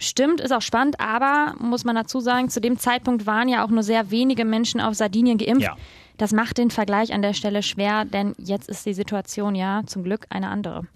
Stimmt, 0.00 0.40
ist 0.40 0.52
auch 0.52 0.62
spannend, 0.62 0.98
aber 0.98 1.54
muss 1.58 1.84
man 1.84 1.94
dazu 1.94 2.20
sagen, 2.20 2.48
zu 2.48 2.60
dem 2.60 2.78
Zeitpunkt 2.78 3.26
waren 3.26 3.48
ja 3.48 3.64
auch 3.64 3.68
nur 3.68 3.82
sehr 3.82 4.10
wenige 4.10 4.44
Menschen 4.44 4.80
auf 4.80 4.94
Sardinien 4.94 5.38
geimpft. 5.38 5.62
Ja. 5.62 5.76
Das 6.16 6.32
macht 6.32 6.58
den 6.58 6.70
Vergleich 6.70 7.12
an 7.12 7.22
der 7.22 7.34
Stelle 7.34 7.62
schwer, 7.62 8.04
denn 8.04 8.34
jetzt 8.38 8.68
ist 8.68 8.84
die 8.86 8.94
Situation 8.94 9.54
ja 9.54 9.82
zum 9.86 10.02
Glück 10.02 10.26
eine 10.30 10.48
andere. 10.48 10.86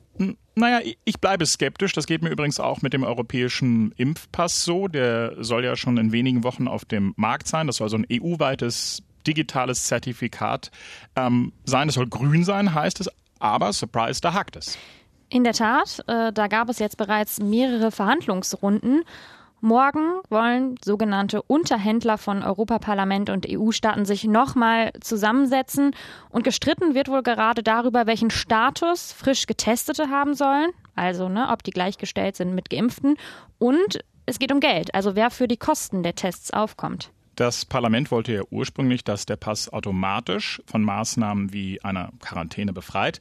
Naja, 0.55 0.81
ich 1.05 1.21
bleibe 1.21 1.45
skeptisch. 1.45 1.93
Das 1.93 2.07
geht 2.07 2.23
mir 2.23 2.31
übrigens 2.31 2.61
auch 2.61 2.83
mit 2.83 2.93
dem 2.93 3.03
europäischen 3.03 3.93
Impfpass 3.97 4.65
so. 4.65 4.87
Der 4.87 5.35
soll 5.43 5.65
ja 5.65 5.77
schon 5.77 5.97
in 5.97 6.13
wenigen 6.13 6.45
Wochen 6.45 6.69
auf 6.69 6.85
dem 6.85 7.13
Markt 7.17 7.49
sein. 7.49 7.67
Das 7.67 7.77
soll 7.77 7.89
so 7.89 7.97
ein 7.97 8.07
EU-weites 8.11 9.03
digitales 9.27 9.87
Zertifikat 9.87 10.71
ähm, 11.17 11.53
sein. 11.65 11.89
Es 11.89 11.97
soll 11.97 12.07
grün 12.07 12.45
sein, 12.45 12.75
heißt 12.75 13.01
es. 13.01 13.11
Aber, 13.41 13.73
surprise, 13.73 14.21
da 14.21 14.33
hakt 14.33 14.57
es. 14.57 14.79
In 15.35 15.43
der 15.43 15.53
Tat, 15.53 15.99
äh, 16.07 16.33
da 16.33 16.47
gab 16.47 16.69
es 16.69 16.79
jetzt 16.79 16.97
bereits 16.97 17.41
mehrere 17.41 17.91
Verhandlungsrunden. 17.91 19.03
Morgen 19.61 20.21
wollen 20.31 20.77
sogenannte 20.85 21.43
Unterhändler 21.43 22.19
von 22.19 22.45
Europaparlament 22.45 23.31
und 23.31 23.45
EU-Staaten 23.51 24.05
sich 24.05 24.23
nochmal 24.23 24.93
zusammensetzen 25.01 25.91
und 26.31 26.45
gestritten 26.45 26.95
wird 26.95 27.09
wohl 27.09 27.25
gerade 27.25 27.65
darüber, 27.65 28.07
welchen 28.07 28.31
Status 28.31 29.11
frisch 29.11 29.47
Getestete 29.47 30.09
haben 30.09 30.35
sollen, 30.35 30.71
also 30.95 31.29
ne, 31.29 31.49
ob 31.51 31.65
die 31.65 31.73
gleichgestellt 31.73 32.37
sind 32.37 32.55
mit 32.55 32.71
Geimpften 32.71 33.17
und 33.59 34.05
es 34.27 34.39
geht 34.39 34.53
um 34.53 34.61
Geld, 34.61 34.95
also 34.95 35.17
wer 35.17 35.31
für 35.31 35.49
die 35.49 35.57
Kosten 35.57 36.05
der 36.05 36.15
Tests 36.15 36.53
aufkommt. 36.53 37.11
Das 37.35 37.65
Parlament 37.65 38.13
wollte 38.13 38.33
ja 38.33 38.43
ursprünglich, 38.51 39.03
dass 39.03 39.27
der 39.27 39.35
Pass 39.35 39.73
automatisch 39.73 40.63
von 40.67 40.83
Maßnahmen 40.83 41.53
wie 41.53 41.83
einer 41.83 42.11
Quarantäne 42.21 42.73
befreit. 42.73 43.21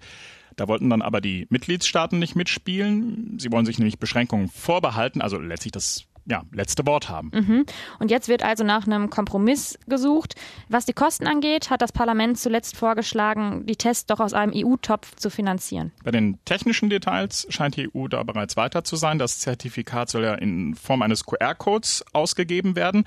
Da 0.55 0.67
wollten 0.67 0.89
dann 0.89 1.01
aber 1.01 1.21
die 1.21 1.47
Mitgliedstaaten 1.49 2.19
nicht 2.19 2.35
mitspielen. 2.35 3.37
Sie 3.39 3.51
wollen 3.51 3.65
sich 3.65 3.79
nämlich 3.79 3.99
Beschränkungen 3.99 4.49
vorbehalten, 4.49 5.21
also 5.21 5.37
letztlich 5.39 5.71
das 5.71 6.05
ja, 6.25 6.43
letzte 6.51 6.85
Wort 6.85 7.09
haben. 7.09 7.31
Mhm. 7.33 7.65
Und 7.99 8.11
jetzt 8.11 8.27
wird 8.27 8.43
also 8.43 8.63
nach 8.63 8.85
einem 8.85 9.09
Kompromiss 9.09 9.77
gesucht. 9.87 10.35
Was 10.69 10.85
die 10.85 10.93
Kosten 10.93 11.27
angeht, 11.27 11.69
hat 11.69 11.81
das 11.81 11.91
Parlament 11.91 12.39
zuletzt 12.39 12.77
vorgeschlagen, 12.77 13.65
die 13.65 13.75
Tests 13.75 14.05
doch 14.05 14.19
aus 14.19 14.33
einem 14.33 14.53
EU-Topf 14.55 15.15
zu 15.15 15.29
finanzieren. 15.29 15.91
Bei 16.03 16.11
den 16.11 16.39
technischen 16.45 16.89
Details 16.89 17.45
scheint 17.49 17.75
die 17.75 17.89
EU 17.93 18.07
da 18.07 18.23
bereits 18.23 18.55
weiter 18.55 18.83
zu 18.83 18.95
sein. 18.95 19.19
Das 19.19 19.39
Zertifikat 19.39 20.09
soll 20.09 20.23
ja 20.23 20.35
in 20.35 20.75
Form 20.75 21.01
eines 21.01 21.25
QR-Codes 21.25 22.05
ausgegeben 22.13 22.75
werden. 22.75 23.03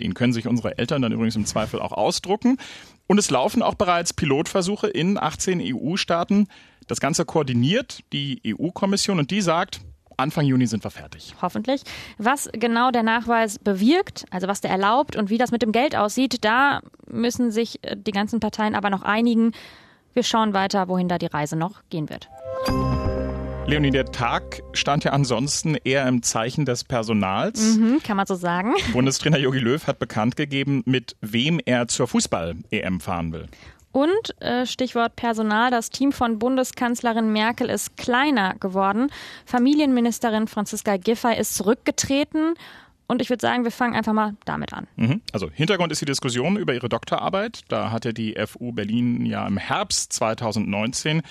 Den 0.00 0.14
können 0.14 0.32
sich 0.32 0.46
unsere 0.46 0.78
Eltern 0.78 1.02
dann 1.02 1.12
übrigens 1.12 1.36
im 1.36 1.46
Zweifel 1.46 1.80
auch 1.80 1.92
ausdrucken. 1.92 2.58
Und 3.06 3.18
es 3.18 3.30
laufen 3.30 3.62
auch 3.62 3.74
bereits 3.74 4.12
Pilotversuche 4.12 4.88
in 4.88 5.18
18 5.18 5.60
EU-Staaten. 5.62 6.48
Das 6.86 7.00
Ganze 7.00 7.24
koordiniert 7.24 8.00
die 8.12 8.40
EU-Kommission 8.46 9.18
und 9.18 9.30
die 9.30 9.40
sagt, 9.40 9.80
Anfang 10.16 10.46
Juni 10.46 10.66
sind 10.66 10.82
wir 10.82 10.90
fertig. 10.90 11.34
Hoffentlich. 11.42 11.82
Was 12.16 12.48
genau 12.52 12.90
der 12.90 13.02
Nachweis 13.02 13.58
bewirkt, 13.58 14.24
also 14.30 14.48
was 14.48 14.60
der 14.60 14.70
erlaubt 14.70 15.16
und 15.16 15.28
wie 15.28 15.36
das 15.38 15.50
mit 15.50 15.62
dem 15.62 15.72
Geld 15.72 15.94
aussieht, 15.94 16.44
da 16.44 16.80
müssen 17.06 17.50
sich 17.50 17.84
äh, 17.84 17.96
die 17.96 18.12
ganzen 18.12 18.40
Parteien 18.40 18.74
aber 18.74 18.88
noch 18.88 19.02
einigen. 19.02 19.52
Wir 20.14 20.22
schauen 20.22 20.54
weiter, 20.54 20.88
wohin 20.88 21.08
da 21.08 21.18
die 21.18 21.26
Reise 21.26 21.56
noch 21.56 21.82
gehen 21.90 22.08
wird. 22.08 22.30
Leonie, 23.66 23.90
der 23.90 24.06
Tag 24.06 24.62
stand 24.72 25.02
ja 25.02 25.10
ansonsten 25.10 25.76
eher 25.82 26.06
im 26.06 26.22
Zeichen 26.22 26.64
des 26.64 26.84
Personals. 26.84 27.76
Mhm, 27.76 28.00
kann 28.02 28.16
man 28.16 28.24
so 28.24 28.36
sagen. 28.36 28.74
Bundestrainer 28.92 29.38
Jogi 29.38 29.58
Löw 29.58 29.84
hat 29.88 29.98
bekannt 29.98 30.36
gegeben, 30.36 30.82
mit 30.86 31.16
wem 31.20 31.60
er 31.64 31.88
zur 31.88 32.06
Fußball-EM 32.06 33.00
fahren 33.00 33.32
will. 33.32 33.46
Und 33.96 34.42
äh, 34.42 34.66
Stichwort 34.66 35.16
Personal, 35.16 35.70
das 35.70 35.88
Team 35.88 36.12
von 36.12 36.38
Bundeskanzlerin 36.38 37.32
Merkel 37.32 37.70
ist 37.70 37.96
kleiner 37.96 38.54
geworden. 38.60 39.10
Familienministerin 39.46 40.48
Franziska 40.48 40.98
Giffey 40.98 41.34
ist 41.34 41.54
zurückgetreten. 41.54 42.56
Und 43.06 43.22
ich 43.22 43.30
würde 43.30 43.40
sagen, 43.40 43.64
wir 43.64 43.70
fangen 43.70 43.94
einfach 43.94 44.12
mal 44.12 44.36
damit 44.44 44.74
an. 44.74 44.86
Mhm. 44.96 45.22
Also 45.32 45.48
Hintergrund 45.50 45.92
ist 45.92 46.02
die 46.02 46.04
Diskussion 46.06 46.58
über 46.58 46.74
ihre 46.74 46.90
Doktorarbeit. 46.90 47.60
Da 47.68 47.90
hatte 47.90 48.12
die 48.12 48.36
FU 48.46 48.70
Berlin 48.72 49.24
ja 49.24 49.46
im 49.46 49.56
Herbst 49.56 50.12
2019 50.12 51.22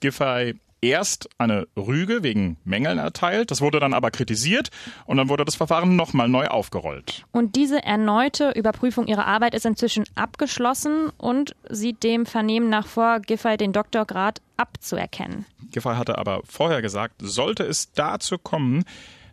Giffey 0.00 0.54
erst 0.88 1.28
eine 1.38 1.66
Rüge 1.76 2.22
wegen 2.22 2.56
Mängeln 2.64 2.98
erteilt. 2.98 3.50
Das 3.50 3.60
wurde 3.60 3.80
dann 3.80 3.94
aber 3.94 4.10
kritisiert 4.10 4.70
und 5.06 5.16
dann 5.16 5.28
wurde 5.28 5.44
das 5.44 5.54
Verfahren 5.54 5.96
nochmal 5.96 6.28
neu 6.28 6.46
aufgerollt. 6.46 7.24
Und 7.32 7.56
diese 7.56 7.82
erneute 7.82 8.50
Überprüfung 8.50 9.06
ihrer 9.06 9.26
Arbeit 9.26 9.54
ist 9.54 9.66
inzwischen 9.66 10.04
abgeschlossen 10.14 11.10
und 11.16 11.54
sieht 11.68 12.02
dem 12.02 12.26
Vernehmen 12.26 12.68
nach 12.68 12.86
vor, 12.86 13.20
Giffey 13.20 13.56
den 13.56 13.72
Doktorgrad 13.72 14.40
abzuerkennen. 14.56 15.46
Giffey 15.70 15.94
hatte 15.96 16.18
aber 16.18 16.42
vorher 16.44 16.82
gesagt, 16.82 17.16
sollte 17.18 17.64
es 17.64 17.92
dazu 17.92 18.38
kommen, 18.38 18.84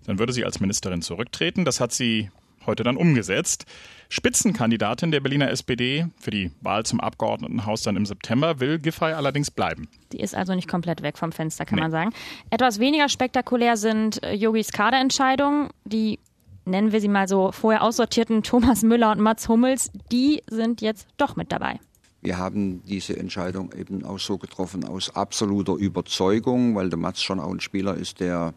dann 0.05 0.17
würde 0.19 0.33
sie 0.33 0.45
als 0.45 0.59
Ministerin 0.59 1.01
zurücktreten. 1.01 1.65
Das 1.65 1.79
hat 1.79 1.91
sie 1.91 2.31
heute 2.65 2.83
dann 2.83 2.97
umgesetzt. 2.97 3.65
Spitzenkandidatin 4.09 5.11
der 5.11 5.21
Berliner 5.21 5.49
SPD 5.49 6.07
für 6.19 6.31
die 6.31 6.51
Wahl 6.61 6.85
zum 6.85 6.99
Abgeordnetenhaus 6.99 7.83
dann 7.83 7.95
im 7.95 8.05
September 8.05 8.59
will 8.59 8.77
Giffey 8.77 9.13
allerdings 9.13 9.51
bleiben. 9.51 9.87
Die 10.11 10.19
ist 10.19 10.35
also 10.35 10.53
nicht 10.53 10.67
komplett 10.67 11.01
weg 11.01 11.17
vom 11.17 11.31
Fenster, 11.31 11.65
kann 11.65 11.77
nee. 11.77 11.83
man 11.83 11.91
sagen. 11.91 12.11
Etwas 12.49 12.79
weniger 12.79 13.07
spektakulär 13.07 13.77
sind 13.77 14.21
äh, 14.23 14.33
Yogis 14.33 14.71
Kaderentscheidungen, 14.71 15.69
die 15.85 16.19
nennen 16.65 16.91
wir 16.91 17.01
sie 17.01 17.07
mal 17.07 17.27
so 17.27 17.51
vorher 17.51 17.83
aussortierten 17.83 18.43
Thomas 18.43 18.83
Müller 18.83 19.11
und 19.11 19.19
Mats 19.19 19.47
Hummels, 19.47 19.91
die 20.11 20.43
sind 20.49 20.81
jetzt 20.81 21.07
doch 21.17 21.35
mit 21.35 21.51
dabei. 21.51 21.79
Wir 22.21 22.37
haben 22.37 22.83
diese 22.83 23.17
Entscheidung 23.17 23.73
eben 23.73 24.05
auch 24.05 24.19
so 24.19 24.37
getroffen 24.37 24.83
aus 24.83 25.15
absoluter 25.15 25.73
Überzeugung, 25.73 26.75
weil 26.75 26.89
der 26.89 26.99
Mats 26.99 27.23
schon 27.23 27.39
auch 27.39 27.49
ein 27.49 27.59
Spieler 27.59 27.95
ist, 27.95 28.19
der 28.19 28.53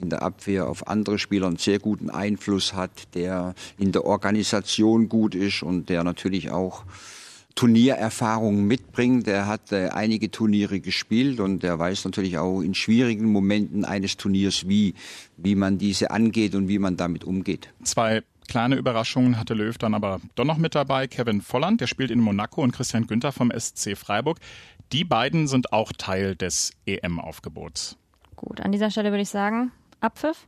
in 0.00 0.10
der 0.10 0.22
Abwehr 0.22 0.68
auf 0.68 0.88
andere 0.88 1.18
Spieler 1.18 1.46
einen 1.46 1.56
sehr 1.56 1.78
guten 1.78 2.10
Einfluss 2.10 2.74
hat, 2.74 3.14
der 3.14 3.54
in 3.78 3.92
der 3.92 4.04
Organisation 4.04 5.08
gut 5.08 5.34
ist 5.34 5.62
und 5.62 5.88
der 5.88 6.04
natürlich 6.04 6.50
auch 6.50 6.84
Turniererfahrung 7.58 8.64
mitbringt. 8.66 9.26
Er 9.26 9.48
hat 9.48 9.72
äh, 9.72 9.88
einige 9.88 10.30
Turniere 10.30 10.78
gespielt 10.78 11.40
und 11.40 11.64
er 11.64 11.76
weiß 11.76 12.04
natürlich 12.04 12.38
auch 12.38 12.60
in 12.60 12.74
schwierigen 12.74 13.26
Momenten 13.32 13.84
eines 13.84 14.16
Turniers, 14.16 14.68
wie, 14.68 14.94
wie 15.36 15.56
man 15.56 15.76
diese 15.76 16.12
angeht 16.12 16.54
und 16.54 16.68
wie 16.68 16.78
man 16.78 16.96
damit 16.96 17.24
umgeht. 17.24 17.70
Zwei 17.82 18.22
kleine 18.46 18.76
Überraschungen 18.76 19.38
hatte 19.38 19.54
Löw 19.54 19.76
dann 19.76 19.94
aber 19.94 20.20
doch 20.36 20.44
noch 20.44 20.56
mit 20.56 20.76
dabei. 20.76 21.08
Kevin 21.08 21.42
Volland, 21.42 21.80
der 21.80 21.88
spielt 21.88 22.12
in 22.12 22.20
Monaco 22.20 22.62
und 22.62 22.70
Christian 22.70 23.08
Günther 23.08 23.32
vom 23.32 23.50
SC 23.50 23.96
Freiburg. 23.96 24.38
Die 24.92 25.02
beiden 25.02 25.48
sind 25.48 25.72
auch 25.72 25.92
Teil 25.92 26.36
des 26.36 26.72
EM-Aufgebots. 26.86 27.96
Gut, 28.36 28.60
an 28.60 28.70
dieser 28.70 28.90
Stelle 28.92 29.10
würde 29.10 29.22
ich 29.22 29.30
sagen, 29.30 29.72
Abpfiff? 30.00 30.46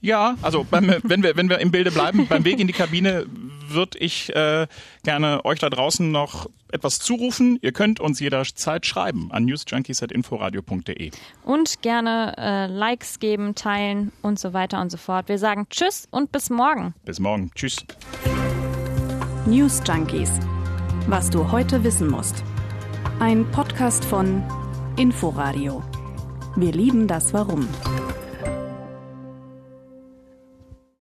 Ja, 0.00 0.36
also 0.42 0.64
beim, 0.68 0.94
wenn, 1.02 1.22
wir, 1.22 1.36
wenn 1.36 1.48
wir 1.48 1.58
im 1.58 1.70
Bilde 1.70 1.90
bleiben, 1.90 2.26
beim 2.26 2.44
Weg 2.44 2.60
in 2.60 2.66
die 2.66 2.72
Kabine 2.72 3.26
würde 3.68 3.98
ich 3.98 4.34
äh, 4.34 4.66
gerne 5.02 5.44
euch 5.44 5.58
da 5.58 5.68
draußen 5.70 6.10
noch 6.10 6.48
etwas 6.70 6.98
zurufen. 6.98 7.58
Ihr 7.62 7.72
könnt 7.72 8.00
uns 8.00 8.20
jederzeit 8.20 8.86
schreiben 8.86 9.30
an 9.32 9.44
newsjunkies.inforadio.de. 9.44 11.10
Und 11.44 11.82
gerne 11.82 12.34
äh, 12.38 12.66
Likes 12.66 13.18
geben, 13.18 13.54
teilen 13.54 14.12
und 14.22 14.38
so 14.38 14.52
weiter 14.52 14.80
und 14.80 14.90
so 14.90 14.96
fort. 14.96 15.28
Wir 15.28 15.38
sagen 15.38 15.66
Tschüss 15.70 16.06
und 16.10 16.32
bis 16.32 16.50
morgen. 16.50 16.94
Bis 17.04 17.18
morgen. 17.18 17.50
Tschüss. 17.54 17.84
News 19.46 19.82
Junkies. 19.86 20.30
Was 21.08 21.30
du 21.30 21.50
heute 21.50 21.84
wissen 21.84 22.08
musst. 22.08 22.42
Ein 23.20 23.50
Podcast 23.50 24.04
von 24.04 24.42
Inforadio. 24.96 25.82
Wir 26.56 26.72
lieben 26.72 27.06
das 27.06 27.32
Warum. 27.32 27.68